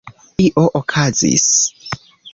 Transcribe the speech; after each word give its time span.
Io 0.45 0.63
okazis. 0.79 1.47